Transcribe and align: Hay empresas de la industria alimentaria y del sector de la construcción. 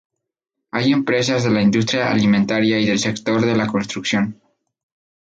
Hay 0.71 0.91
empresas 0.93 1.43
de 1.43 1.51
la 1.51 1.61
industria 1.61 2.09
alimentaria 2.09 2.79
y 2.79 2.87
del 2.87 2.97
sector 2.97 3.45
de 3.45 3.55
la 3.55 3.67
construcción. 3.67 4.41